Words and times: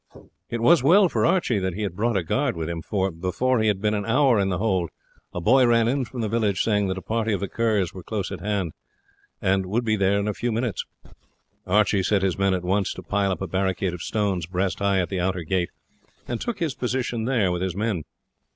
It 0.49 0.61
was 0.61 0.81
well 0.81 1.09
for 1.09 1.27
Archie 1.27 1.59
that 1.59 1.75
he 1.75 1.83
had 1.83 1.95
brought 1.95 2.17
a 2.17 2.23
guard 2.23 2.57
with 2.57 2.67
him, 2.67 2.81
for 2.81 3.11
before 3.11 3.59
he 3.59 3.67
had 3.67 3.79
been 3.79 3.93
an 3.93 4.03
hour 4.03 4.39
in 4.39 4.49
the 4.49 4.57
hold 4.57 4.89
a 5.31 5.39
boy 5.39 5.67
ran 5.67 5.87
in 5.87 6.05
from 6.05 6.21
the 6.21 6.27
village 6.27 6.63
saying 6.63 6.87
that 6.87 6.97
a 6.97 7.03
party 7.03 7.33
of 7.33 7.39
the 7.39 7.47
Kerrs 7.47 7.93
was 7.93 8.03
close 8.03 8.31
at 8.31 8.39
hand, 8.39 8.73
and 9.43 9.67
would 9.67 9.85
be 9.85 9.95
there 9.95 10.17
in 10.19 10.27
a 10.27 10.33
few 10.33 10.51
minutes. 10.51 10.85
Archie 11.67 12.01
set 12.01 12.23
his 12.23 12.35
men 12.35 12.55
at 12.55 12.63
once 12.65 12.93
to 12.95 13.03
pile 13.03 13.31
up 13.31 13.43
a 13.43 13.47
barricade 13.47 13.93
of 13.93 14.01
stones 14.01 14.47
breast 14.47 14.79
high 14.79 14.99
at 14.99 15.09
the 15.09 15.19
outer 15.19 15.43
gate, 15.43 15.69
and 16.27 16.41
took 16.41 16.57
his 16.57 16.73
position 16.73 17.25
there 17.25 17.51
with 17.51 17.61
his 17.61 17.75
men. 17.75 18.01